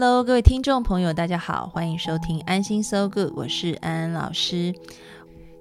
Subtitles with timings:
[0.00, 4.74] Hello，各位听众朋友，大家好，欢迎收听安心 So Good，我是安安老师。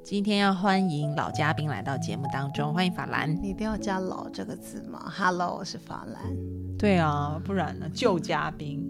[0.01, 3.29] 今天要欢迎老嘉宾来到节目当中，欢迎法兰。
[3.43, 6.23] 你一定要加“老”这个字吗？Hello，我是法兰。
[6.77, 7.89] 对啊，不然呢？
[7.93, 8.81] 旧嘉宾，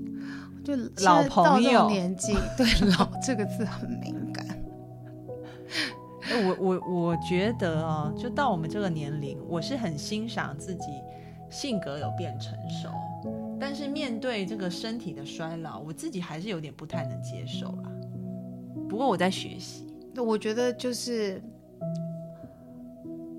[0.63, 4.45] 就老朋友年纪， 对“老”这个字很敏感。
[6.45, 10.86] 我我我觉得啊，就到我们这个年龄，我是很欣赏自己
[11.50, 12.88] 性格有变成熟。
[13.59, 17.91] 但是面对这个身体的衰老，我自己还是有点不太能接受啦。
[18.88, 21.41] 不过我在学习，我觉得就是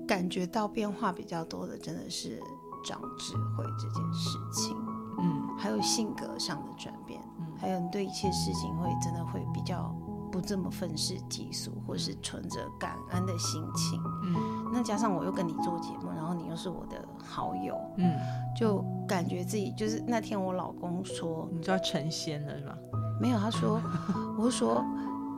[0.07, 2.41] 感觉到变化比较多的，真的是
[2.85, 4.77] 长智慧这件事情。
[5.19, 9.95] 嗯，还有性格上的转变，嗯，还有你对一切事情会真的会比较
[10.31, 14.01] 不这么愤世嫉俗，或是存着感恩的心情。
[14.23, 18.15] 嗯，那加上我又跟你做节目，然后你又是我的好友，嗯。
[18.55, 22.77] 就感觉自己就是那天我老公说，你就要成仙了是吧？
[23.19, 23.81] 没有，他说，
[24.37, 24.83] 我说，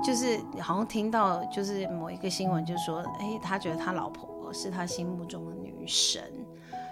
[0.04, 6.24] 就是好像听到就是某一个新闻，就说，哎，他觉得他老婆是他心目中的女神，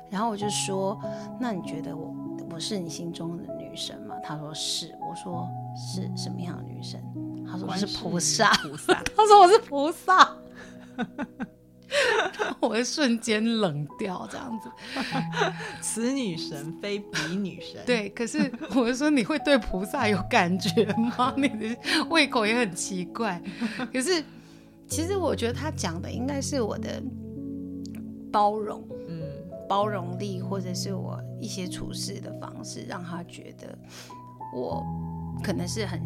[0.10, 1.00] 然后我就说，
[1.40, 2.14] 那你觉得我
[2.52, 4.16] 我是你心中的女神吗？
[4.24, 7.02] 他说是，我说是什么样的女神？
[7.50, 10.38] 他说是菩萨，菩萨，他说我是菩萨。
[12.60, 14.72] 我会瞬间冷掉，这样子。
[15.82, 17.82] 此女神非彼女神。
[17.86, 20.86] 对，可是我说你会对菩萨有感觉
[21.18, 21.34] 吗？
[21.38, 21.78] 你的
[22.10, 23.42] 胃口也很奇怪。
[23.92, 24.24] 可是，
[24.88, 27.02] 其实我觉得他讲的应该是我的
[28.32, 29.22] 包容，嗯，
[29.68, 33.78] 包容力，或者是我一些处事的方式，让他觉得
[34.56, 34.86] 我
[35.44, 36.02] 可能是很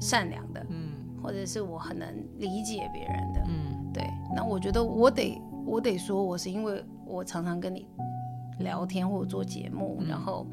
[0.00, 2.08] 善良的，嗯，或者是我很能
[2.38, 3.74] 理解别人的，嗯。
[3.90, 4.04] 对，
[4.36, 7.88] 那我觉得我得我得说，我是因为我常常跟你
[8.58, 10.46] 聊天或者做节目，然后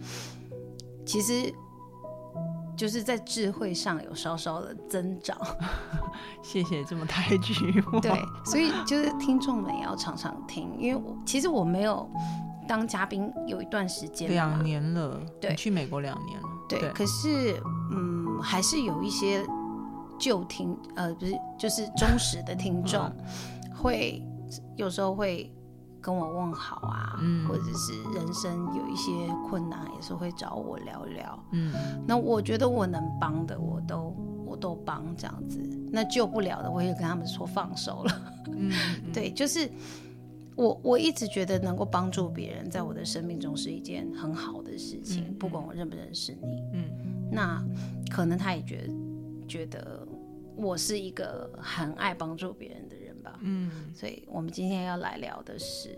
[1.06, 1.54] 其实
[2.78, 5.38] 就是在智慧上有稍稍的增长。
[6.42, 7.54] 谢谢这么抬举
[7.92, 8.00] 我。
[8.00, 8.12] 对，
[8.46, 12.10] 所以就是听众们也要常常听，因为我其实我没有
[12.68, 17.62] 当嘉宾有一段时间，两年了，对，去美国两年了，对，可是
[17.92, 19.46] 嗯，还是有一些。
[20.18, 23.12] 旧听呃不是就是忠实的听众，
[23.76, 24.24] 会
[24.76, 25.52] 有时候会
[26.02, 29.12] 跟我问好啊，或者是人生有一些
[29.50, 31.44] 困难，也是会找我聊聊。
[31.52, 31.74] 嗯，
[32.08, 34.16] 那我觉得我能帮的，我都
[34.46, 35.60] 我都帮这样子。
[35.92, 38.22] 那救不了的，我也跟他们说放手了。
[38.52, 38.72] 嗯，
[39.12, 39.70] 对，就是
[40.56, 46.62] 我我一直觉得能够帮助别人，在我的生命中是一件很好的事情，不管我认不认识你。
[46.74, 46.84] 嗯，
[47.32, 47.64] 那
[48.12, 48.94] 可能他也觉得。
[49.48, 50.08] 觉得
[50.56, 55.98] 我是一个很爱帮助别人的人吧，嗯，所以我们今天要来聊的是，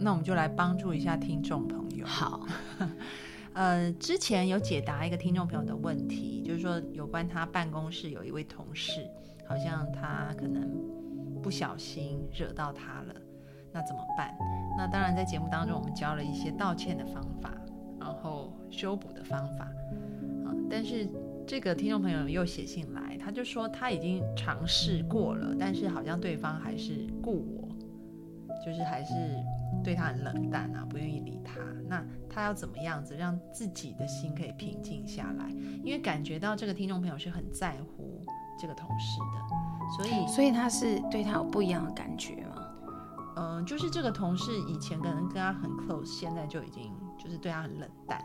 [0.00, 2.04] 那我们就来帮助一下听众朋友。
[2.04, 2.46] 好，
[3.54, 9.08] 呃，之前有解答一个听众朋友的问题，就是说有关他办公室有一位同事，
[9.48, 10.70] 好像他可能
[11.42, 13.14] 不小心惹到他了，
[13.72, 14.36] 那怎么办？
[14.76, 17.50] 那当然在节目当中我们教了一些道歉的方法，
[17.98, 19.64] 然后修补的方法，
[20.44, 21.08] 啊，但是。
[21.46, 27.68] 这个听众朋友又写信来，他就说他已经尝试过了，但是好像对方还是顾我，
[28.64, 29.12] 就是还是
[29.82, 31.60] 对他很冷淡啊，不愿意理他。
[31.86, 35.50] 那他要怎么样子让自己的心可以平静下来？
[35.84, 38.22] 因为感觉到这个听众朋友是很在乎
[38.58, 42.62] 这个同事的，所以所以他是对他有不一样的感觉吗？
[43.36, 48.18] 嗯，就是这个同事以前可能跟他很 close，现在就已经就是对他很冷淡。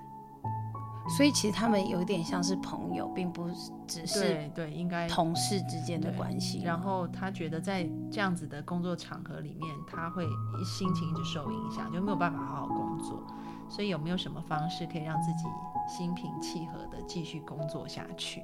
[1.18, 3.50] 所以其实他们有点像是朋友，并不
[3.88, 6.62] 只是对对，应该同事之间的关系。
[6.64, 10.26] 然后他觉得在这样子的工作场合里面，他会
[10.64, 13.22] 心情一直受影响，就没有办法好好工作。
[13.68, 15.44] 所以有没有什么方式可以让自己
[15.88, 18.44] 心平气和的继续工作下去？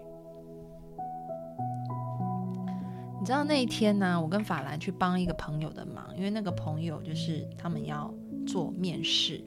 [3.19, 8.13] 你知道那一天呢，我跟法兰去帮一个朋友的忙，因为那个朋友就是他们要
[8.45, 9.43] 做面试。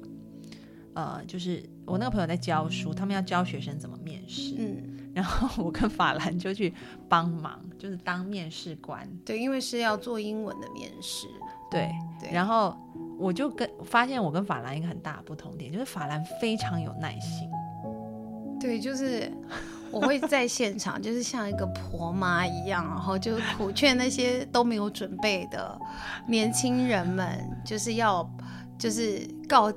[0.98, 6.74] 呃，就是我那个朋友在教书，他们要教学生怎么面试，嗯， 然后我跟法兰就去
[7.08, 11.28] 帮忙，就是当面试官，对，因为是要做英文的面试，
[11.70, 11.88] 对，
[12.20, 12.76] 对然后
[13.16, 17.48] 我就跟发现我跟法兰一个很大的不同点，就是法兰非常有耐心。
[18.58, 19.32] 对，就是
[19.92, 25.80] 我会在现场，就是像一个婆妈一样，然后就苦劝那些都没有准备的
[26.26, 28.28] 年轻人们，就是要
[28.76, 29.72] 就是告。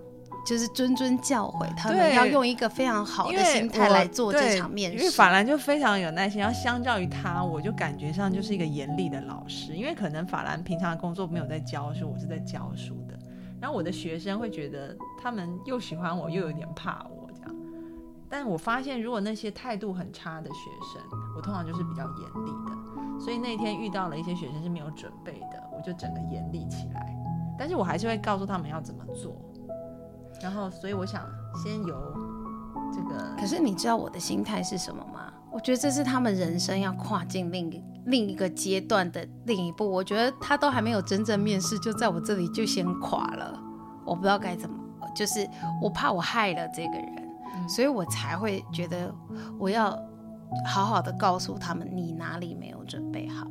[0.46, 4.98] 就是谆谆教诲他们，要用一个非常好的心态来做这场面试。
[4.98, 9.76] 因为法兰就非常有耐心，然后相较于他，我就感觉上就是一个严厉的老师。
[9.76, 13.18] 因为可能法兰平常的工作没有在教书，我是在教书的。
[13.60, 17.56] 然后我的学生会觉得他们又喜欢我，又有点怕我这样。
[18.28, 21.02] 但我发现，如果那些态度很差的学生，
[21.36, 23.20] 我通常就是比较严厉的。
[23.20, 27.16] 所以那天遇到了一些学生是没有准备的，我就整个严厉起来。
[27.60, 29.40] 但是我还是会告诉他们要怎么做。
[30.42, 31.22] 然后，所以我想
[31.64, 31.96] 先由
[32.94, 33.36] 这个。
[33.40, 35.32] 可是你知道我的心态是什么吗？
[35.52, 39.90] 我觉得这是他们人生要跨进另另一个阶段的另一步。
[39.90, 43.62] 我觉得他都还没有真正面试，就在我这里就先垮了。
[44.06, 44.78] 我不知道该怎么，
[45.16, 45.48] 就是
[45.82, 49.14] 我怕我害了这个人，所以我才会觉得
[49.60, 49.92] 我要
[50.66, 53.46] 好好的告诉他们你哪里没有准备好。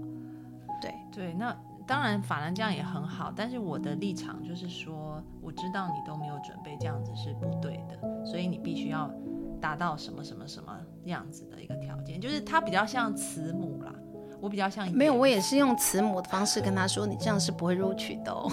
[0.81, 1.55] 对对，那。
[1.91, 9.13] 当然，法兰这样也很好，但是我的立场就是说，我知道你都没有准备，这样子是不对的，所以你必须要
[9.61, 10.73] 达到什么什么什么
[11.07, 13.93] 样子的一个条件，就是他比较像慈母啦，
[14.41, 18.49] 我比较像没有，我也是用慈母的方式跟他说，你这样是不会录取的哦，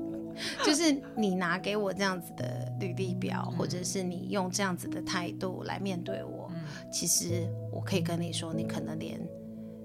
[0.64, 6.50] 就是你拿给我这样子的履历表，或者是你用这样子的态度来面对我，
[6.90, 9.20] 其实我可以跟你说，你可能连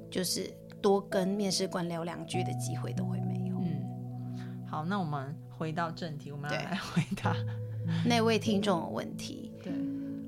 [0.10, 0.50] 就是。
[0.86, 3.56] 多跟面试官聊两句的机会都会没有。
[3.60, 4.38] 嗯，
[4.68, 7.36] 好，那我们回到正题，我们要来回答
[8.06, 9.52] 那位听众的问题。
[9.64, 9.74] 对，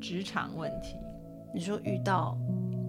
[0.01, 0.95] 职场问题。
[1.54, 2.36] 你说遇到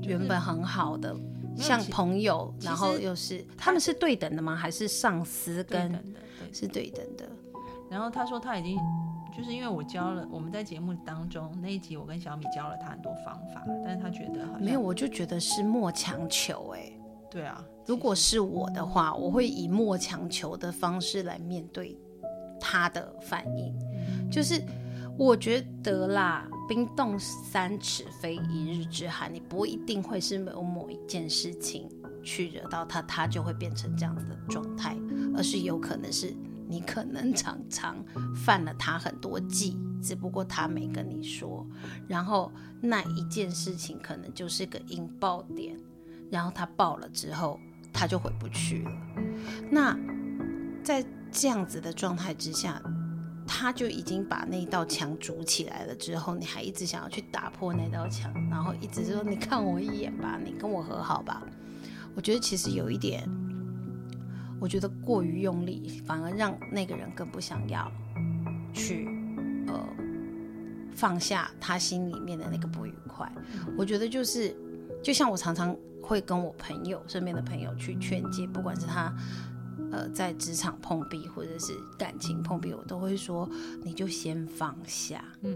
[0.01, 1.15] 原本很好的，
[1.59, 4.57] 像朋友，然后又是他们是对等的吗？
[4.57, 5.93] 还是上司跟
[6.51, 7.29] 是对等的？
[7.91, 8.79] 然后他说他已经
[9.37, 16.91] 就是因为我教了我们在节目当中那一集，我跟小米教了他很多方法，但是他觉得没有，我就觉得是莫强求哎。
[17.31, 21.97] 对啊，如果是我的话，我会以莫强求的方式来面对
[22.59, 23.75] 他的反应。
[24.31, 24.63] 就是
[25.17, 31.89] 我觉得啦，冰冻三尺非一日之寒，你不一定会是有某一件事情
[32.23, 34.97] 去惹到他，他就会变成这样子的状态，
[35.37, 36.35] 而是有可能是
[36.67, 38.03] 你可能常常
[38.35, 41.67] 犯了他很多忌，只不过他没跟你说，
[42.07, 45.77] 然后那一件事情可能就是个引爆点。
[46.31, 47.59] 然后他爆了之后，
[47.93, 48.93] 他就回不去了。
[49.71, 49.97] 那
[50.83, 52.83] 在这样子的状态之下，
[53.47, 55.95] 他就已经把那道墙筑起来了。
[55.95, 61.43] 之后你还一直想要去打破那道墙，然后一直说：“你看我一眼吧，你跟我和好吧。”
[62.15, 63.29] 我觉得其实有一点，
[64.61, 67.91] 我觉得过于用力，反而让那个人更不想要
[68.73, 69.09] 去
[69.69, 69.87] 呃
[70.93, 73.31] 放下他心里面的那个不愉快。
[73.77, 74.57] 我觉得就是，
[75.03, 75.77] 就像我常常。
[76.01, 79.15] 会跟我朋友身边的朋友去劝诫，不管是他，
[79.93, 83.47] 呃，在职场碰壁或者是感情碰壁，我都会说，
[83.85, 85.55] 你就先放下，嗯，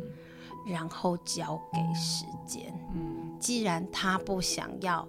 [0.67, 5.09] 然后交给时间，嗯，既然他不想要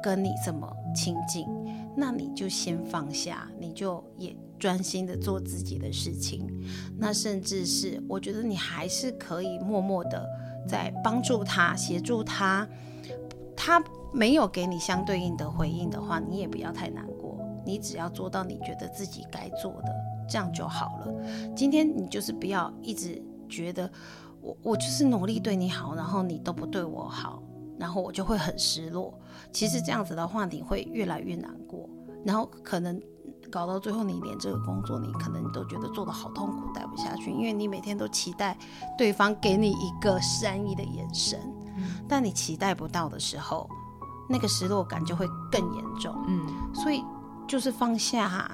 [0.00, 1.44] 跟你这么亲近，
[1.96, 6.46] 那你就先放下，你就也专心的做自己的事情，
[6.96, 10.24] 那甚至是我觉得你还是可以默默的
[10.68, 12.68] 在帮助他，协助他，
[13.56, 13.82] 他。
[14.16, 17.36] 没有给你相对应的回应的话，你也不要太难过。
[17.66, 19.92] 你只要做到你觉得自己该做的，
[20.28, 21.12] 这样就好了。
[21.56, 23.90] 今天你就是不要一直觉得
[24.40, 27.42] 我我就是努力对你好，然后你都不对我好，
[27.76, 29.12] 然后我就会很失落。
[29.52, 31.90] 其实这样子的话，你会越来越难过，
[32.24, 33.02] 然后可能
[33.50, 38.56] 搞到最后，你连这个工作你可能都觉得做的好痛苦，待不下去，因为你每天都期待
[38.96, 41.40] 对方给你一个善意的眼神，
[42.08, 43.68] 但你期待不到的时候。
[44.26, 47.04] 那个失落感就会更严重，嗯，所以
[47.46, 48.50] 就是放下，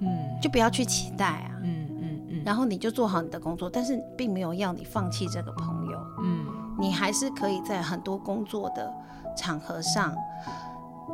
[0.00, 6.44] 嗯，就不要去期待啊，嗯嗯嗯，然后你就做好你的工作，但是并没有要你放弃这个朋友，嗯，
[6.78, 8.92] 你还是可以在很多工作的
[9.34, 10.14] 场合上，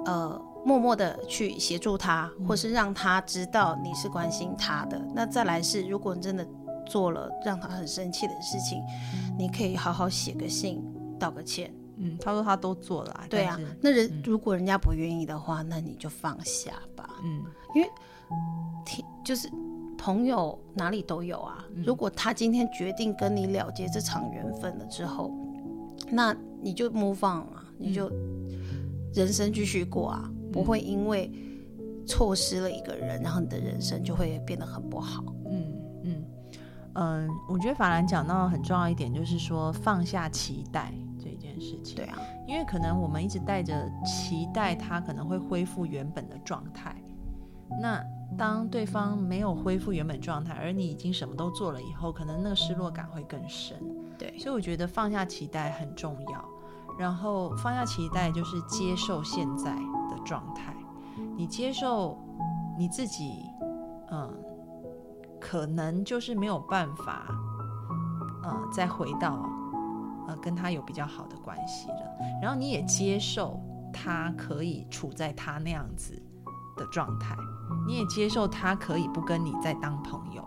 [0.06, 5.00] 呃，默默的去协助他，或是让他知道你是关心他的。
[5.14, 6.44] 那再来是，如果你真的
[6.84, 8.82] 做了让他很生气的事情，
[9.38, 10.84] 你可以好好写个信，
[11.18, 11.72] 道个歉。
[11.96, 13.24] 嗯，他说他都做了。
[13.30, 17.08] 对啊，那人如果人家不愿意的话，那你就放下吧。
[17.22, 17.44] 嗯，
[17.74, 17.88] 因为，
[19.24, 19.48] 就是
[19.96, 21.64] 朋友哪里都有啊。
[21.84, 25.30] 如果他今天决定跟你了结这场缘分了之后，
[26.10, 28.10] 那你就 move on 啊，你就
[29.14, 31.30] 人生继续过啊，不会因为
[32.08, 35.24] 错失了一个人，然后你的人生就会变得很不好。
[35.48, 36.24] 嗯嗯
[36.94, 40.92] 嗯，我觉得法兰讲到很重要一点，就是说放下期待
[41.76, 41.96] 事情。
[41.96, 46.94] 对啊，因为可能我们一直带着期待，他可能会恢复原本的状态。
[47.80, 48.02] 那
[48.36, 53.76] 当对方没有恢复原本状态，而你已经什么都做了以后，可能那个失落感会更深。
[54.18, 56.44] 对，所以我觉得放下期待很重要。
[56.96, 60.72] 然后放下期待就是接受现在的状态，
[61.36, 62.16] 你接受
[62.78, 63.50] 你自己，
[64.12, 64.32] 嗯，
[65.40, 67.26] 可能就是没有办法，
[68.44, 69.44] 嗯，再回到
[70.28, 72.18] 呃跟他有比较好的关系了。
[72.42, 73.60] 然后你也接受
[73.92, 76.20] 他可以处在他那样子
[76.76, 77.36] 的状态。
[77.86, 80.42] 你也接受他可以不跟你再当朋友，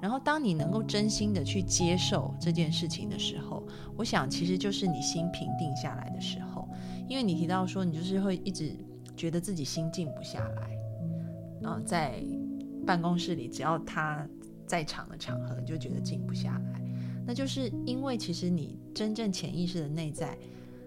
[0.00, 3.62] 然后当你能够真心的去接受这件事情的时候，
[3.96, 6.68] 我想其实就是你心平定下来的时候，
[7.08, 8.76] 因为你提到说你就是会一直
[9.16, 10.78] 觉得自己心静不下来，
[11.62, 12.22] 嗯，在
[12.86, 14.26] 办公室里只要他
[14.66, 16.73] 在场的场合，你就觉得静不下来，
[17.26, 20.36] 那就是因为其实你真正潜意识的内在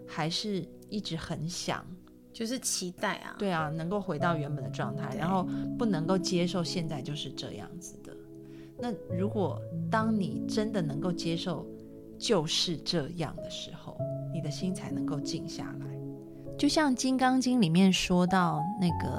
[0.07, 1.85] 还是一直很想。
[2.33, 8.15] 就是期待啊，对啊，能够回到原本的状态，然后不能够接受现在就是这样子的。
[8.77, 11.65] 那如果当你真的能够接受
[12.19, 13.97] 就是这样的时候，
[14.31, 15.87] 你的心才能够静下来。
[16.59, 19.09] 就像《金刚经》里面说到那个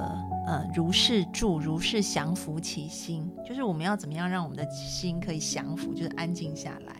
[0.46, 6.97] 呃，如是住，如是降服其心，就是我们要怎么样让我们的心可以降服，就是安静下来。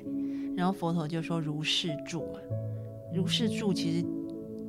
[0.59, 2.41] 然后佛陀就说如是住嘛，
[3.15, 4.05] 如是住其实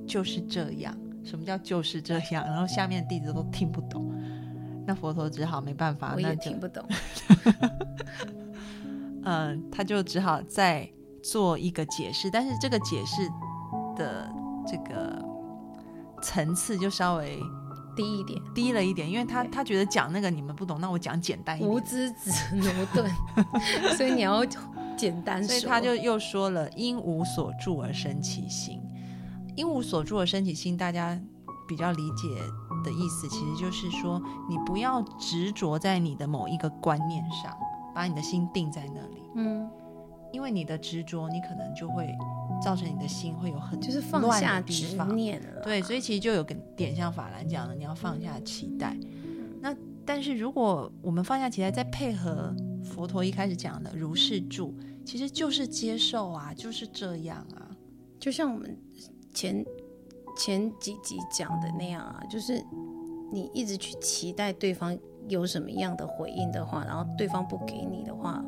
[0.05, 0.95] 就是这样。
[1.23, 2.45] 什么叫就是这样？
[2.45, 4.13] 然后下面弟子都听不懂，
[4.85, 6.85] 那佛陀只好没办法，我也听不懂。
[9.23, 10.87] 嗯， 他就只好再
[11.23, 13.27] 做一个解释，但是这个解释
[13.95, 14.31] 的
[14.67, 15.19] 这个
[16.21, 17.39] 层次就稍微
[17.95, 21.69] 低一点，低了一点，因为他他觉得讲那个你们不懂，那我讲简单一点。
[21.69, 23.11] 无知子奴钝，
[23.97, 24.45] 所以你要
[24.99, 25.43] 简单。
[25.43, 28.81] 所以他就又说了：因无所住而生其心。
[29.55, 31.19] 因无所住而生其心，大家
[31.67, 32.27] 比较理解
[32.83, 37.53] 的意思，其实就是说，你不要执着在你的某一个观念上，
[37.93, 39.21] 把你的心定在那里。
[39.35, 39.69] 嗯，
[40.31, 42.07] 因为你的执着，你可能就会
[42.63, 45.61] 造成你的心会有很就是放下执念了。
[45.61, 48.95] 对，所以其实就有个点像法兰讲的，你要放下期待。
[49.59, 49.75] 那
[50.05, 52.55] 但是如果我们放下期待，再配合
[52.89, 54.73] 佛陀一开始讲的如是住，
[55.05, 57.69] 其实就是接受啊，就是这样啊，
[58.19, 58.77] 就像我们。
[59.31, 59.63] 前
[60.35, 62.61] 前几集讲的那样啊，就是
[63.31, 64.97] 你一直去期待对方
[65.29, 68.43] 有什么样的回应的话，然后对方不给你的话，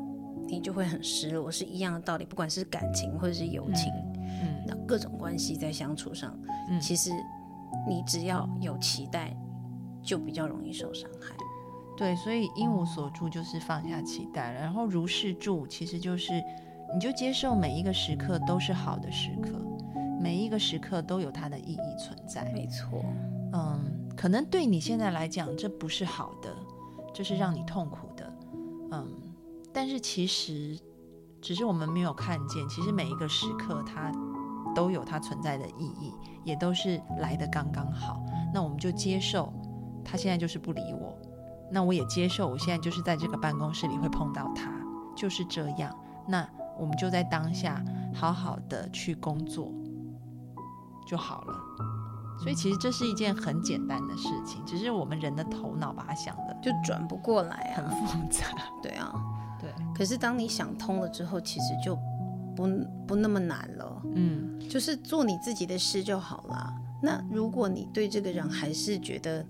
[0.48, 2.24] 你就会很失落，是一样的道理。
[2.24, 3.90] 不管是感情或者是友情，
[4.42, 6.36] 嗯，那各种关系在相处上，
[6.80, 7.10] 其实
[7.88, 9.34] 你只要有期待，
[10.02, 11.34] 就比较容易受伤害。
[11.96, 16.42] 对，所以因无所住就是放下期待了，然后如是住，其实就是
[16.94, 19.50] 你就接受每一个时刻都是好的时刻。
[20.20, 23.04] 每一个时刻都有它的意义存在，没错。
[23.52, 26.54] 嗯，可能对你现在来讲这不是好的，
[27.12, 28.32] 这是让你痛苦的。
[28.92, 29.04] 嗯，
[29.72, 30.78] 但是其实
[31.40, 34.12] 只是我们没有看见，其实每一个时刻它
[34.76, 36.12] 都有它存在的意义，
[36.44, 38.24] 也都是来的刚刚好。
[38.54, 39.52] 那我们就接受，
[40.04, 41.18] 他现在就是不理我，
[41.72, 44.70] 那我也接受，我现在就是在这个办公室里会碰到他，
[45.16, 45.92] 就是这样。
[46.28, 46.46] 那
[46.78, 47.82] 我们就在当下
[48.14, 49.72] 好好的去工作。
[51.04, 51.60] 就好了，
[52.38, 58.46] 所以其实这是一件很简单的事情，只是我们人的头脑把它想的就转不过来，很复杂。
[58.80, 59.12] 对啊，
[59.60, 59.74] 对。
[59.94, 61.96] 可是当你想通了之后，其实就
[62.54, 62.68] 不
[63.06, 64.02] 不那么难了。
[64.14, 66.72] 嗯，就是做你自己的事就好了。
[67.02, 69.44] 那如果你对这个人还是觉得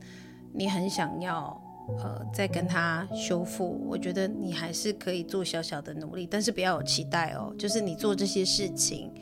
[0.54, 1.61] 你很想要，
[1.98, 7.54] 呃，再跟他修复，我觉得你还是可以做小小的努力，但是不要有期待哦。
[7.58, 9.12] 就是你做这些事情，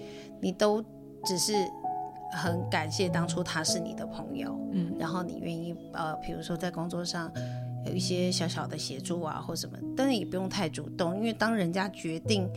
[0.40, 0.85] 你都
[1.25, 1.52] 只是。
[2.33, 7.29] 很感谢当初他是你的朋友，嗯，然后你愿意呃，比如说在工作上
[7.85, 12.49] 有一些小小的协助啊，或什么，但是也不用太主动，因为当人家决定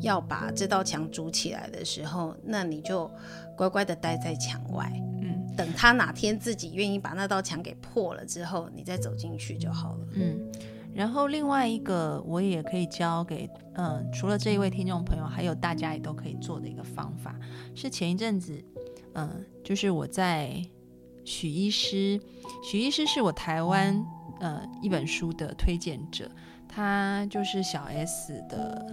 [0.00, 3.08] 要把这道墙筑起来的时候，那你就
[3.56, 5.11] 乖乖的待在墙外，嗯，
[5.56, 10.52] 等他哪天自己愿意把那道墙给破了之后，你再走进去就好了，嗯。
[10.94, 17.34] 然后另外一个我也可以教给，嗯，除了这一位听众朋友，还有大家也都可以做的一个方法，
[17.74, 18.62] 是前一阵子。
[19.14, 20.54] 嗯，就是我在
[21.24, 22.20] 许医师，
[22.62, 24.04] 许医师是我台湾
[24.40, 26.30] 呃一本书的推荐者，
[26.68, 28.86] 他就是小 S 的，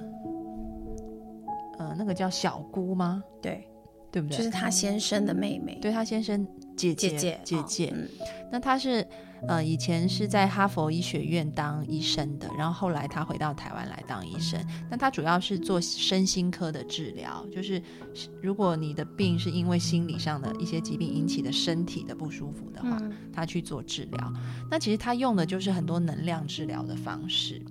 [1.78, 3.24] 呃，那个叫小姑吗？
[3.42, 3.69] 对，
[4.12, 4.38] 对不对？
[4.38, 7.94] 就是他先生的妹妹，对他先生姐姐姐姐姐。
[7.94, 8.08] 嗯
[8.52, 9.08] 那他是
[9.48, 14.60] 呃以前是在哈佛医学院当医生的，然后后来他回到台湾来当医生。
[14.90, 17.80] 那他主要是做身心科的治疗，就是
[18.42, 24.34] 如果你的病是因为心理上的一些疾病引起的身体的不舒服的话，嗯他去做治疗。
[24.72, 27.62] 那其实他用的就是很多能量治疗的方式。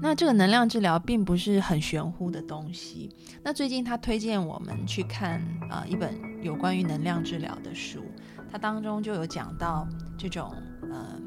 [0.00, 3.10] 那这个能量治疗并不是很玄乎的东西。
[3.42, 8.04] 那最近他推荐我们去看呃一本有关于能量治疗的书，
[8.50, 9.86] 它当中就有讲到
[10.16, 10.52] 这种
[10.90, 11.20] 呃，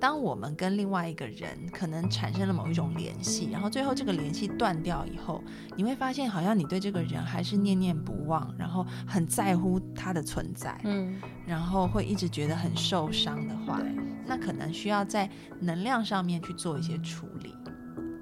[0.00, 5.42] 当我们跟另外一个人可能产生了某一种联系，然后最后这个联系断掉以后，
[5.76, 13.94] 你会发现好像你对这个人还是念念不忘，然后很在乎他的存在，嗯，然后会一直觉得很受伤的话，对，
[14.26, 15.30] 那可能需要在
[15.60, 17.31] 能量上面去做一些处理。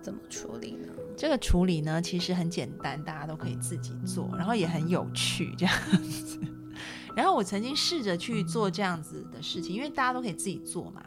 [0.00, 0.88] 怎么处理呢？
[1.16, 6.38] 这个处理呢，其实很简单，大家都可以自己做，然后也很有趣这样子。
[7.14, 11.02] 然后我曾经试着去做这样子的事情，因为大家都可以自己做嘛。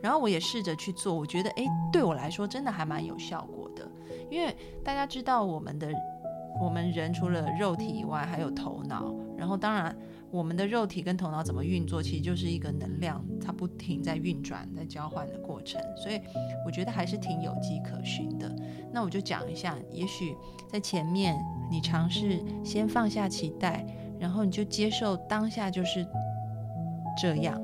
[0.00, 3.90] 然后我也试着去做，我觉得诶，对我来说真的还蛮有效果的。
[4.30, 5.90] 因为大家知道，我们的
[6.60, 9.14] 我们人除了肉体以外，还有头脑。
[9.36, 9.96] 然后当然，
[10.32, 15.78] 我们的肉体跟头脑怎么运作，其实就是一个能量，它不停在运转、在交换的过程。
[15.96, 16.18] 所以
[16.64, 18.50] 我觉得还是挺有迹可循的。
[18.90, 20.34] 那我就讲一下，也许
[20.72, 21.36] 在前面
[21.70, 23.86] 你尝试先放下期待，
[24.18, 26.06] 然后你就接受当下就是
[27.20, 27.60] 这样，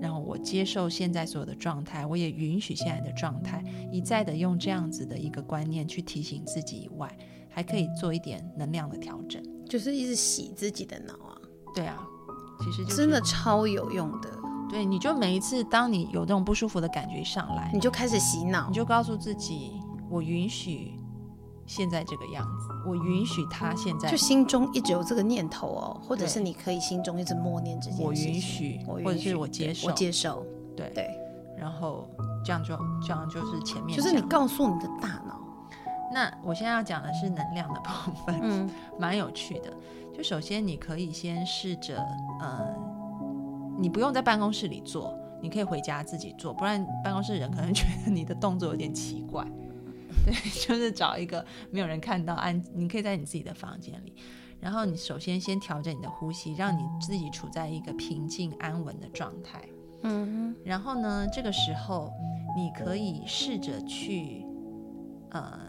[0.00, 3.62] 然后我接受现在所有的状态，我也允许现在的状态，
[3.92, 7.14] 一再的用这样子的一个观念去提醒自己以外，
[7.50, 9.42] 还可以做一点能量的调整。
[9.68, 11.14] 就是一直洗自己的脑，
[11.78, 11.96] 对啊，
[12.58, 14.28] 其实就是真的超有用的。
[14.68, 19.80] 对，你就每一次当你有那种不舒服的感觉上来，你就开始洗脑你，就告诉自己，
[20.10, 20.98] 我允许
[21.66, 28.06] 现在这个样子，我允许他现在就心中一直有这个念头哦，或者是你可以心中一直默念这件事情。
[28.06, 31.08] 我允许我允许或者是我接受我接受，对对，
[31.56, 32.10] 然后
[32.44, 35.40] 这样就这样就是前面就是你告诉你的大脑，
[36.12, 39.72] 那我现在要讲的是能量的部分，嗯，蛮有趣的。
[40.18, 41.96] 就首先你可以先试着，
[42.40, 42.74] 呃，
[43.78, 49.46] 你不用在办公室里做，你可以回家自己做，不然办公室的人可能觉得你的动作有点奇怪。
[50.26, 50.34] 对，
[50.66, 54.12] 就是找一个没有人看到安，你可以在你自己的房间里，
[54.58, 59.62] 然后你首先先调整你的呼吸，让你自己处在一个平静安稳的状态。
[60.02, 62.12] 嗯然后呢，这个时候
[62.56, 64.44] 你可以试着去，
[65.30, 65.60] 呃，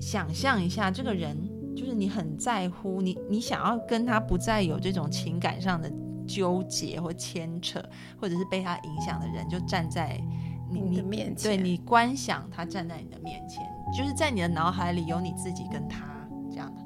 [0.00, 1.36] 想象一下这个人，
[1.78, 5.88] 就是你很在乎，你你想要跟他不再有这种情感上的
[6.26, 7.80] 纠结或牵扯，
[8.20, 10.20] 或者是被他影响的人，就站在
[10.68, 13.64] 你你的面前，对你观想他站在你的面前，
[13.96, 16.04] 就是在你的脑海里有你自己跟他
[16.50, 16.82] 这样的。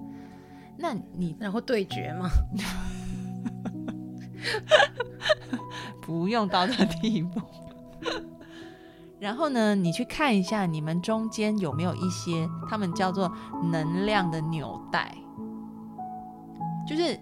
[0.77, 2.29] 那你然后对决吗，
[6.03, 7.41] 不用到这地步。
[9.23, 13.33] 然后呢，你去看一下你们中间有没有一些他们叫做
[13.71, 15.15] 能量的纽带，
[16.85, 17.17] 就是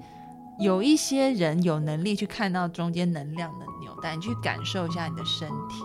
[0.59, 5.85] 有一些人有能力去看到中间能量的纽带，你去感受一下你的身体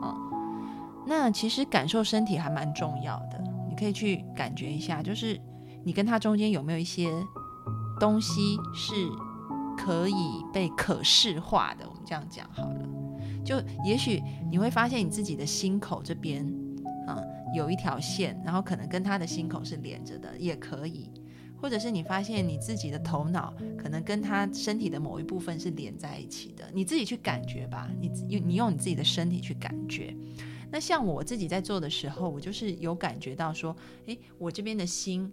[0.00, 0.16] 啊、
[1.06, 5.38] 那其实感受身体还蛮重要的，你可以去感觉一下，就是
[5.84, 7.12] 你跟他中间有没有一些
[7.98, 8.94] 东西是
[9.76, 12.99] 可以被可视化的，我们这样讲好了。
[13.50, 16.46] 就也许你会发现你自己的心口这边，
[17.08, 17.20] 啊、
[17.52, 21.10] 有一条线，然后可能跟他的心口是连着的，也可以。
[21.60, 27.90] 或者是你发现你自己的头脑可能跟他身体的某一部分是连在一起的，你自己去感觉吧。
[28.00, 30.14] 你用你用你自己的身体去感觉。
[30.70, 35.28] 那像我自己在做的时候，我就是有感觉到说，诶，我这边的心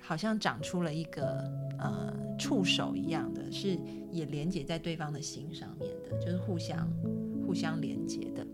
[0.00, 1.44] 好像长出了一个
[1.80, 3.76] 呃触手一样的，是
[4.12, 6.88] 也连接在对方的心上面的，就是互相
[7.46, 8.44] 互相连接的。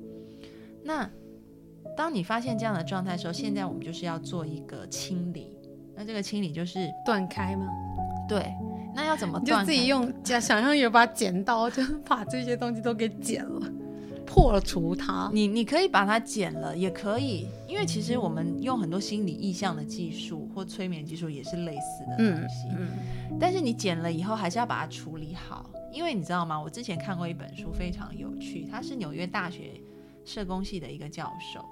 [0.85, 1.09] 那
[1.97, 5.57] 当你发现这样的状态的时候，现在我们就是要做一个清理。
[5.95, 7.67] 那这个清理就是断开吗？
[8.29, 8.55] 对，
[8.95, 9.73] 那要怎么断就？
[9.73, 13.71] 自己用假想象有把剪刀，就把这些东西都给剪了，
[14.27, 15.31] 破除它。
[15.33, 22.69] 你你可以把它剪了，也可以，因为其实我们用很多心理意向的技术或催眠技术也是类似的东西。
[22.77, 26.61] 嗯，但是你剪了以后，还是要把它处理好，因为你知道吗？
[26.61, 29.81] 我之前看过一本书，非常有趣，他是纽约大学
[30.25, 31.65] 社工系的一个教授，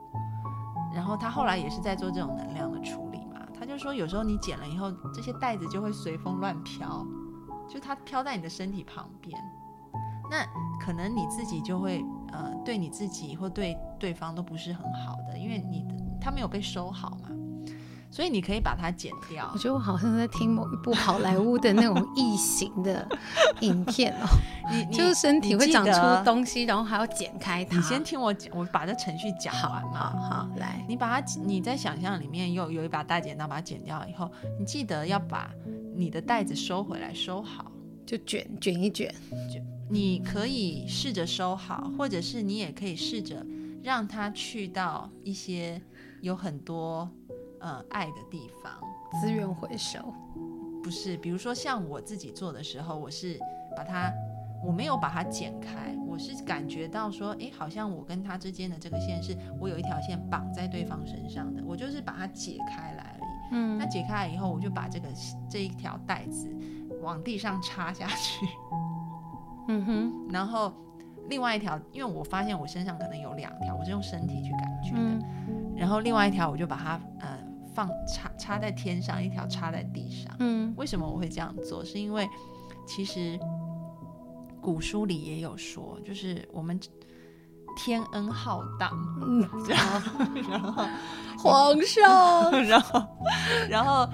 [0.94, 3.46] 然后他后来也是在做这种能量的处理嘛。
[3.58, 7.06] 他就说，有时候你剪了以后，这些袋子就会随风乱飘，
[7.68, 9.38] 就它飘在你的身体旁边，
[10.30, 10.44] 那
[10.84, 17.30] 可能你自己就会呃，对你自己或对对方都不是很好的，因为你的他没有被收好嘛。
[18.12, 19.56] 所以你可以把它剪掉我。
[19.56, 23.08] 觉得我好像在听某一部好莱坞的那种异形的
[23.62, 24.26] 影片哦，
[24.68, 27.76] 你你就是身体会长出东西，然后还要剪开它。
[27.76, 30.20] 你先听我讲，我把这程序讲完好嘛。
[30.28, 35.48] 好来，你把它，你在想象里面有有一把大剪刀，把它剪掉以后，你记得要把
[35.94, 37.70] 你的袋子收回来，收好。
[38.04, 39.14] 就卷卷一卷
[39.52, 43.44] 卷，你可以试着收好，或者是你也可以试着
[43.82, 45.82] 让它去到一些
[46.20, 47.10] 有很多
[47.58, 48.72] 呃爱的地方。
[49.20, 49.98] 资源回收。
[50.82, 53.38] 不是，比如说像我自己做的时候，我是
[53.76, 54.12] 把它，
[54.64, 63.30] 我没有把它剪开，我是感觉到说，诶，好像我跟他之间的这个线是我有一条线绑在对方身上的，我就是把它解开来而已。
[63.52, 65.08] 嗯那解开来以后，我就把这个
[65.50, 66.48] 这一条带子
[67.02, 68.46] 往地上插下去，
[69.68, 70.72] 嗯哼，然后
[71.28, 75.22] 另外一条，因为我发现我身上可能有两条，我是用身体去感觉的，嗯。
[75.76, 77.38] 然后另外一条我就把它呃
[77.74, 80.34] 放插插在天上，一条插在地上。
[80.40, 80.74] 嗯。
[80.76, 81.84] 为什么我会这样做？
[81.84, 82.28] 是因为
[82.86, 83.38] 其实
[84.60, 86.78] 古书里也有说，就是我们
[87.76, 88.90] 天恩浩荡，
[89.22, 90.84] 嗯， 然后然后
[91.38, 93.06] 皇上， 然后
[93.70, 94.06] 然后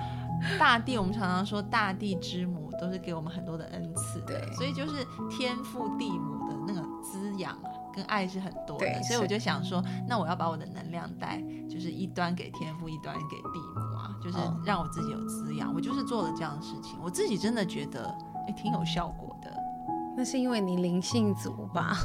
[0.59, 7.71] 大地，我们常常说大地之母都是给我们很多的恩赐的，对所以就是天父地母的那个滋养啊。
[7.97, 15.73] 跟爱是很多的，所以我就想说，那我要把我的能量带，就是一端给天父，一端给地母啊，就是哦让我自己有滋养。
[15.75, 18.15] 我就是做了这样的事情，我自己真的觉得，
[18.47, 19.51] 哎，挺有效果的。
[20.15, 21.97] 那是因为你灵性足吧？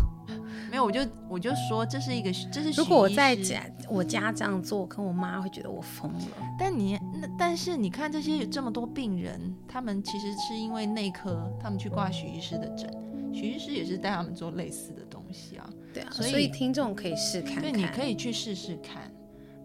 [0.69, 6.19] 没有，我就我就说这是一个，这是如果我在家，我家这样做，跟我妈会觉得我疯了。
[6.59, 12.89] 但你那但是你看这些有这么多病人，他们其实是因为内科，他们去挂许医师的诊，
[13.33, 15.69] 许医师也是带他们做类似的东西啊。
[15.93, 17.63] 对啊，所以所以听众可以试看看。
[17.63, 19.11] 对，你可以去试试看，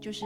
[0.00, 0.24] 就是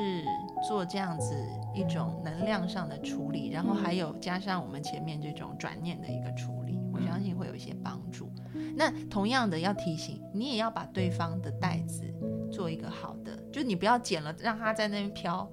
[0.66, 1.34] 做这样子
[1.74, 8.30] 一种能量上的处理，然后还有加上我们前面这种转念的一个处理，我相信会有一些帮助。
[8.76, 12.04] 那同样的要提醒，你也要把对方的袋子
[12.50, 15.50] 做一个好的，就你不要剪了，让他在那边飘，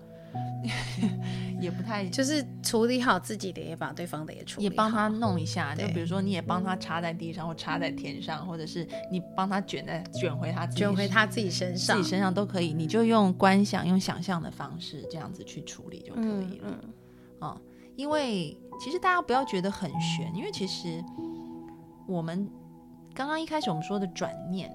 [1.59, 12.09] 也不太就是处理好自己的，也把对方的也处理好，也帮他弄一下，就比如说你也帮他插在地上或插在天上，或者是你帮他卷在卷回他自己卷回他自己身上自己。
[12.09, 16.67] 身上都可以，你就用观想、用想象的方式这样子去处理就可嗯以了。
[16.67, 16.93] 嗯，
[17.41, 17.61] 嗯，
[17.95, 21.03] 因为其实大家不要觉得很悬，因为其实
[22.07, 22.47] 我们
[23.17, 24.71] 刚刚一开始我们说的转念，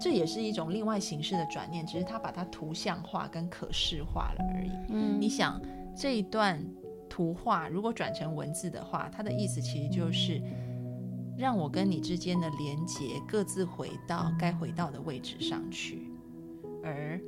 [0.00, 4.70] 这也是一种另外形式的转念，只是它把它图像化跟可视化了而已。
[4.90, 5.60] 嗯你想
[5.96, 6.64] 这一段
[7.10, 10.40] 图画如果转成文字的话，它的意思其实就是
[11.36, 16.08] 让我跟你之间的连接各自回到该回到的位置上去，
[16.84, 17.20] 而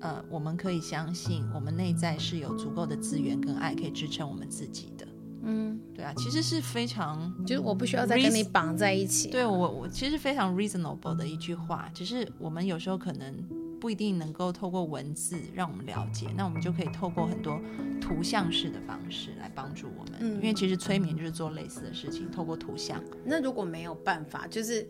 [0.00, 5.06] 呃，我们可以相信我们内在是有足够的资源跟爱可以支撑我们自己的。
[5.42, 9.30] 嗯，对啊，其实是非常就是我不需要再跟你绑在一起。
[9.30, 13.34] 对我我其实非常 reasonable 的一句话，只是我们有时候可能
[13.80, 17.58] 不一定能够透过文字让我们了解，那我们就可以透过很多
[18.00, 20.14] 图像式的方式来帮助我们。
[20.20, 23.02] 嗯因为其实催眠就是做类似的事情，透过图像。
[23.24, 24.86] 那如果没有办法，就是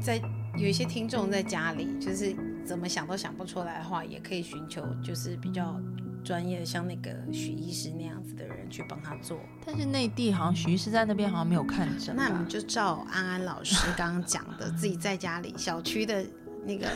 [0.00, 0.20] 在
[0.56, 5.80] 有一些听众在家里，就是怎么想都想不出来的话，也可以寻求就是比较
[6.28, 9.40] 专业，像那个许医师那样子的人去帮他做。
[9.64, 16.22] 但是内地好像徐医师在那边好像没有看诊吧，那你们就照安安老师刚刚讲的，自己在家里小区的
[16.66, 16.86] 那个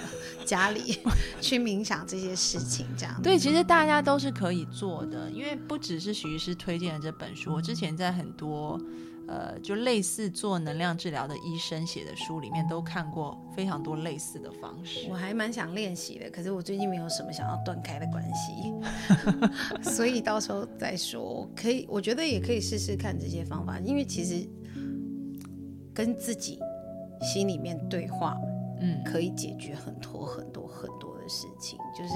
[0.44, 0.98] 家里
[1.40, 8.78] 去冥想这些事情，这样对，其实大家都是可以做的，因为不只是许医师推荐的这本书，我之前在很多
[9.32, 15.14] 呃就类似做能量治疗的医生写的书里面都看过非常多类似的方式我。
[15.14, 18.74] 还蛮想练习的，可是我最近没有什么想要断开的关系，
[19.90, 21.48] 所以到时候再说。
[21.56, 24.46] 可以，我觉得也可以试试看这些方法，因为其实
[25.94, 26.58] 跟自己
[27.22, 28.36] 心里面对话，
[28.80, 31.78] 嗯，可以解决很多很多很多的事情。
[31.96, 32.14] 就是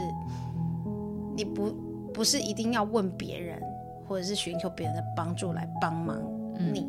[1.34, 1.72] 你不
[2.12, 3.62] 不是一定要问别人，
[4.06, 6.20] 或者是寻求别人的帮助来帮忙
[6.58, 6.88] 嗯你，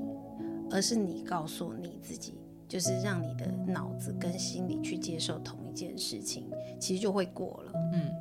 [0.71, 2.33] 而是你告诉你自己，
[2.67, 6.49] 就是让你的脑子跟心理去接受同一件事情，
[6.79, 7.71] 其实就会过了。
[7.93, 8.11] 嗯，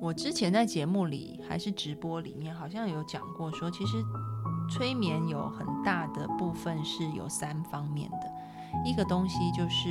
[0.00, 3.96] 我之前在节目里还是直播里面，好像有讲过说，其实
[4.70, 8.18] 催眠有很大的部分是有三方面的，
[8.84, 9.90] 一个东西就是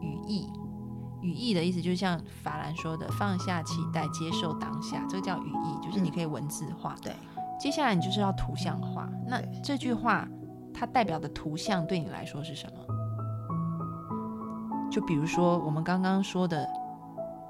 [0.00, 0.50] 语义。
[1.22, 6.96] 语义的意思就像法兰说的，放下期待，接受当下，这个叫语义，就是你可以文字化。
[7.00, 7.14] 对，
[7.60, 9.08] 接下来你就是要图像化。
[9.28, 10.28] 那这句话
[10.74, 12.72] 它代表的图像对你来说是什么？
[14.90, 16.68] 就比如说我们刚刚说的，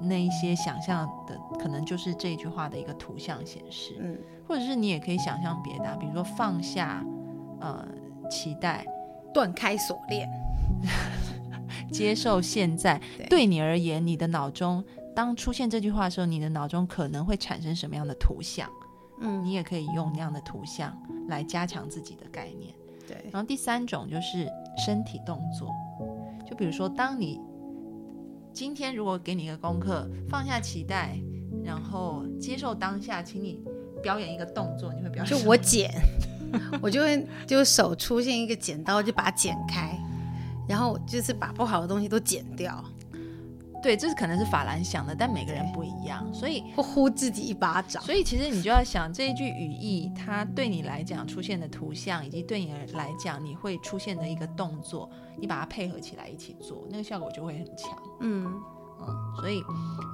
[0.01, 7.05] 那一些想象的，可能就是这句话的一个图像显示，嗯，或者是你也可以想象别的，比如说放下
[7.61, 7.85] 呃
[8.31, 8.87] 期待，
[9.35, 10.29] 断开锁链，
[11.91, 13.01] 接受现在。
[13.29, 18.71] 对你而言，你的脑中当出现这句话的时候，你的脑中可能会产生什么样的图像？
[19.21, 20.97] 嗯，你也可以用那样的图像
[21.29, 22.73] 来加强自己的概念。
[23.13, 24.49] 对，然后第三种就是
[24.85, 25.69] 身体动作，
[26.49, 27.39] 就比如说，当你
[28.55, 31.19] 今天如果给你一个功课，放下期待，
[31.63, 33.61] 然后接受当下，请你
[34.03, 35.27] 表演一个动作，你会表演？
[35.27, 35.91] 就我剪，
[36.81, 39.95] 我就会就手出现一个剪刀，就把它剪开，
[40.67, 42.83] 然后就是把不好的东西都剪掉。
[43.83, 48.01] 对，这是可能是法兰想的，但每个人不一样，所以会呼自己一巴掌。
[48.05, 57.91] 所以其实你就要想这一句语义，它对你来讲出现的图像，以及对你来讲你会出现的一个动作，你把它配合起来一起做，那个效果就会很强。
[58.21, 58.47] 嗯
[59.01, 59.61] 嗯，所以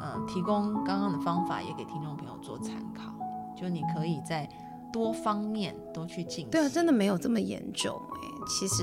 [0.03, 3.13] 嗯，提供刚刚的方法也给听众朋友做参考，
[3.55, 4.49] 就你可以在
[4.91, 6.51] 多方面都去进行。
[6.51, 8.83] 对啊，真的没有这么严重哎，其实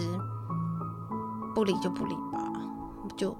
[1.55, 2.51] 不理就不理吧，
[3.17, 3.35] 就。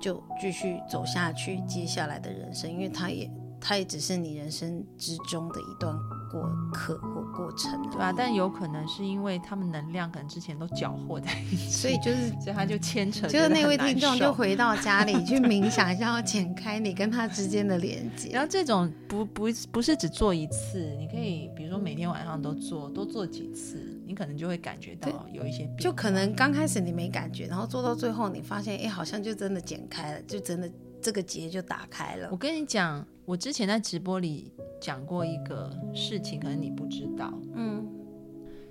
[0.00, 5.94] 就继续走下去，接下来的人生，因为他也，它也只是你人生之中的一段
[6.30, 6.42] 过
[6.72, 8.12] 客或过程，对吧？
[8.16, 18.30] 但有可能是因为他们能量可能之前都搅和在一起，所以就是，所以他就牵扯，就是那位听众就回到家里去冥想一下，要剪开你跟他之间的连接。
[18.32, 23.94] 然后这种不不不是只做一次，你可以比如说每天晚上都做，多做几次。
[24.08, 32.28] 你可能就会感觉到有一些，就可能刚开始你没感觉，然后做到最后你发现，哎，好像就真的剪开了，就真的这个结就打开了。
[32.30, 37.32] 我跟你讲，我之前在直播里讲过一个事情，可能你不知道。
[37.54, 37.86] 嗯，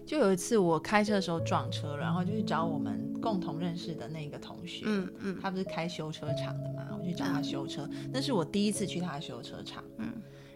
[0.05, 4.85] 就有一次我开车的时候撞车了，然后就去找我们共同认识的那个同学。
[4.85, 9.83] 嗯嗯，他不是开修车厂的嘛，我去找他修车，那是我第一次去他修车厂。
[9.97, 10.11] 嗯，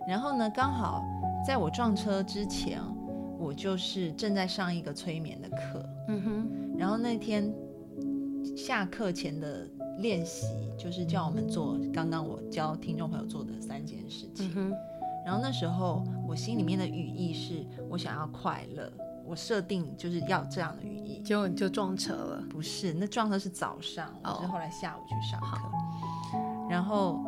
[0.07, 1.03] 然后呢，刚好
[1.45, 2.81] 在我撞车之前。
[3.43, 7.51] 我就是正在上一个催眠的课，嗯哼，然后那天
[8.55, 9.67] 下课前的
[9.99, 10.45] 练习
[10.77, 14.73] 就是叫我们做刚刚我教听众朋友做的三件事情，嗯
[15.25, 18.91] 然后那时候我心里面的语义是我想要快乐，
[19.25, 22.43] 我设定就是要这样的语义，结果你就撞车了？
[22.49, 25.69] 不是，那撞车是早上，我是后来下午去上课，
[26.69, 27.19] 然后。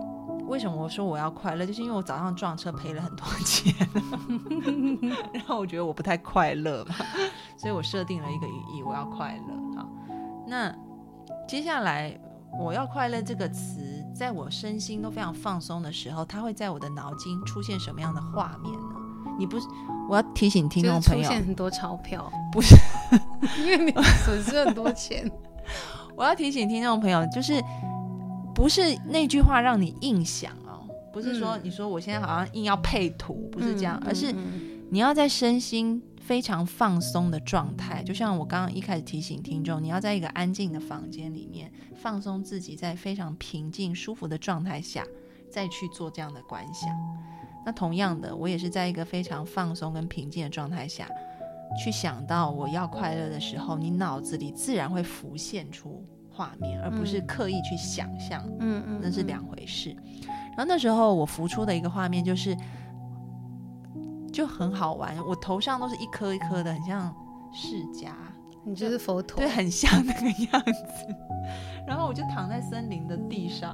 [0.47, 1.65] 为什么我说我要快乐？
[1.65, 3.73] 就是因为我早上撞车赔了很多钱，
[5.33, 6.95] 然后我觉得我不太快乐嘛，
[7.57, 9.77] 所以我设定了一个语义，我要快乐。
[9.77, 9.89] 好，
[10.45, 10.75] 那
[11.47, 12.19] 接下来
[12.59, 13.81] 我要快乐这个词，
[14.15, 18.95] 在我身心都非常放松的时候，它会在我的脑筋出现什么样的画面呢？
[19.37, 19.67] 你不是
[20.09, 22.75] 我要提醒听众朋友，出现很多钞票，不是
[23.59, 23.91] 因为你
[24.25, 25.29] 损失很多钱。
[26.15, 27.61] 我要提醒听众朋友，就是。
[28.55, 34.31] 不是那句话让你硬想哦，不是说你说我现在好像硬要配图，不是这样，而是
[34.91, 45.05] 你要在身心非常放松的状态，就像我刚刚一开始提醒听众，你要在一个安静的房间里面放松自己，在非常平静舒服的状态下
[45.51, 46.89] 再去做这样的观想。
[47.65, 51.07] 那同样的，我也是在一个非常放松跟平静的状态下
[51.83, 56.03] 去想到我要快乐的时候，你脑子里自然会浮现出。
[56.35, 59.95] 画面，而不是刻意去想象，嗯嗯，那是两回事。
[60.25, 62.57] 然后那时候我浮出的一个画面就是，
[64.33, 65.15] 就很好玩。
[65.25, 67.15] 我头上都是一颗一颗的，很像
[67.53, 68.09] 释迦，
[68.65, 71.15] 你就是佛陀，对，很像那个样子。
[71.87, 73.73] 然后我就躺在森林的地上，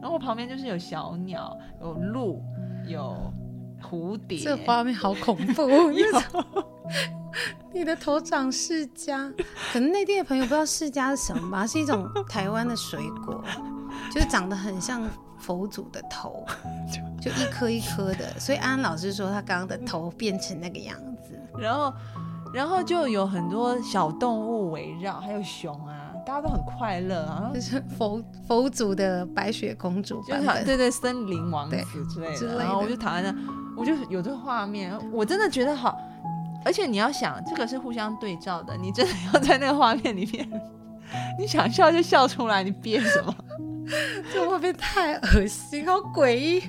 [0.00, 2.42] 然后我旁边就是有小鸟，有鹿，
[2.86, 3.32] 有
[3.82, 5.68] 蝴蝶，这画面好恐怖。
[7.72, 9.32] 你的头长释迦，
[9.72, 11.66] 可能内地的朋友不知道释迦是什么吧？
[11.66, 13.44] 是一种台湾的水果，
[14.10, 15.02] 就是长得很像
[15.38, 16.44] 佛祖的头，
[17.20, 18.38] 就一颗一颗的。
[18.38, 21.92] 所以安安老师说他刚刚的头变成那个样子，然后，
[22.52, 32.58] 然后就有很多小动物围绕，还有熊啊，大家都很快乐啊，就是佛佛祖的白雪公主版本，对对，森林王子之类的。
[32.58, 33.38] 然后我就躺在那，
[33.76, 35.98] 我就有这个画面，我真的觉得好。
[36.64, 38.76] 而且你要想，这个是互相对照的。
[38.76, 40.46] 你真的要在那个画面里面，
[41.38, 43.34] 你想笑就笑出来，你憋什么？
[44.32, 46.62] 这会不会太恶心，好诡异？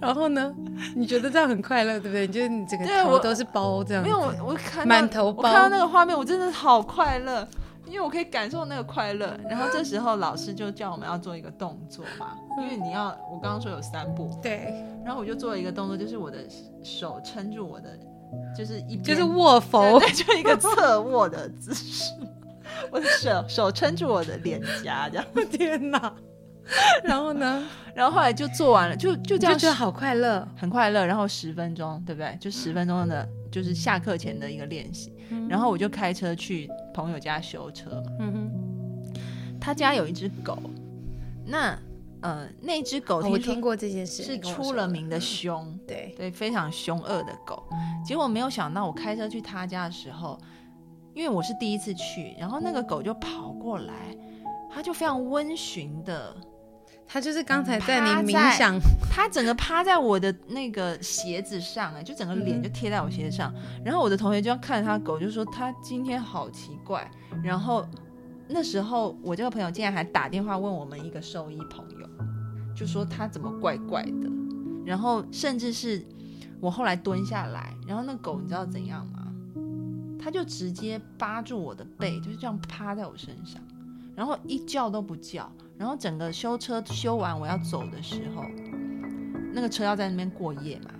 [0.00, 0.52] 然后呢？
[0.96, 2.26] 你觉得这样很快乐，对不对？
[2.26, 4.02] 你觉得你整个头都是包这样？
[4.02, 7.46] 没有，我我看满头包，看到那个画面，我真的好快乐，
[7.86, 9.38] 因为我可以感受那个快乐。
[9.48, 14.74] 然后这时候老师就叫我们要做一个动作嘛，因为你要我刚刚说有三步，对。
[15.04, 16.38] 然后我就做了一个动作，就是我的
[16.82, 17.90] 手撑住我的。
[18.54, 22.12] 就是一就是卧佛，就一个侧卧的姿势，
[22.90, 25.26] 我的手手撑住我的脸颊，这样。
[25.50, 26.14] 天哪，
[27.04, 27.66] 然后呢？
[27.94, 31.04] 然后后来就做完了，就就这样，就觉得好快乐，很快乐。
[31.04, 32.36] 然后十分钟，对不对？
[32.40, 35.12] 就十分钟的，就是下课前的一个练习。
[35.48, 38.02] 然后我就开车去朋友家修车。
[38.20, 39.20] 嗯哼，
[39.60, 40.58] 他家有一只狗，
[41.44, 41.76] 那
[42.20, 47.68] 呃，那只狗我听过这件事，是出了名的凶，对对，非常凶恶的狗。
[48.06, 50.38] 结果没有想到，我开车去他家的时候，
[51.18, 54.16] 因为我是第一次去，然后那个狗就跑过来，
[54.72, 56.32] 它就非常温驯的。
[57.08, 58.78] 他就是刚才在你冥想，
[59.10, 63.52] 它整个趴在我的那个鞋子上，哎，就整个脸就贴在我鞋子上。
[63.84, 67.10] 然后我的同学就要看着他狗，就说他今天好奇怪。
[67.42, 67.84] 然后
[68.46, 72.06] 那时候我这个朋友竟然还打电话问我们一个兽医朋友，
[72.76, 74.30] 就说他怎么怪怪的。
[74.86, 76.06] 然后甚至是
[76.60, 79.17] 我后来蹲下来，然后那狗你知道怎样吗？
[80.28, 83.58] 他就直接扒住我的背，就是这样趴在我身上，
[84.14, 85.50] 然后一叫都不叫。
[85.78, 88.44] 然后整个修车修完，我要走的时候，
[89.54, 90.90] 那个车要在那边过夜嘛。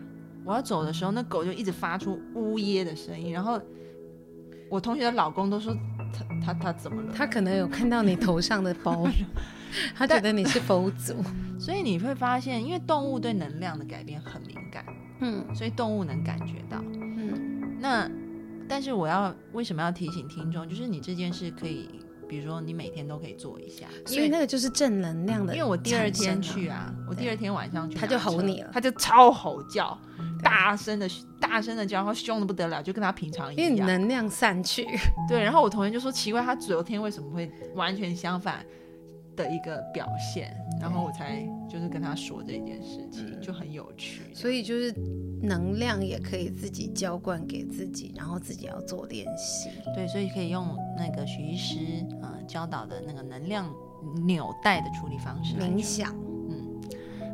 [0.47, 3.31] 我要走的时候，那狗就一直发出呜咽的声音。
[3.31, 3.61] 然后
[4.71, 5.77] 我同学的老公都说
[6.11, 7.13] 他他他怎么了？
[7.15, 9.07] 他可能有看到你头上的包，
[9.95, 11.15] 他觉得你是佛祖。
[11.61, 14.87] 所以你会发现，因为动物对能量的改变很敏感，
[15.21, 17.77] 嗯，所以动物能感觉到，嗯。
[17.79, 18.11] 那
[18.69, 20.69] 但是我要为什么要提醒听众？
[20.69, 21.89] 就是你这件事可以。
[22.29, 25.57] 比如说，你每天都可以做一下，因为那个就是正能量的。
[25.57, 29.99] 因为我第二天去啊，我第二天晚上去，他就吼你了，他就超吼叫，
[30.43, 31.09] 大声的
[31.41, 33.67] 大声的叫，然后凶的不得了，就跟他平常一样。
[33.67, 34.87] 因为能量散去。
[35.27, 38.63] 对，然后我同学就说奇怪，他昨天为什么会完全相反？
[39.39, 44.35] 的一个表现，然后我才就是跟他说这件事情，就很有趣。
[44.35, 44.93] 所以就是
[45.41, 49.71] 能量也可以自己浇灌给自己，然后自己要做练习。
[49.95, 51.79] 对，所以可以用那个徐医师
[52.21, 53.73] 呃教导的那个能量
[54.27, 56.13] 纽带的处理方式，冥想。
[56.51, 56.81] 嗯，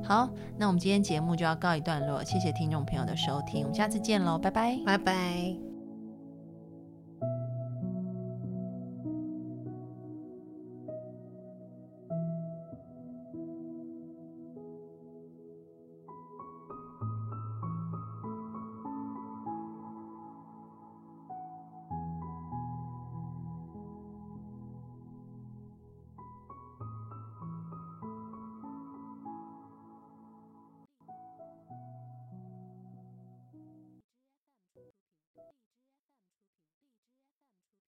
[0.04, 5.73] 好，那我们今天节目就要告一段落，谢谢听众朋友的收听，我们下次见喽，拜拜，拜拜。